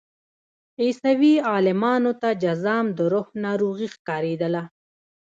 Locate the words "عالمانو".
1.49-2.11